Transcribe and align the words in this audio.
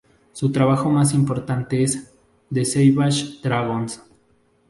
Su 0.33 0.51
trabajo 0.51 0.89
más 0.89 1.13
importante 1.13 1.83
es 1.83 2.11
"The 2.51 2.65
Savage 2.65 3.37
Dragon". 3.43 3.85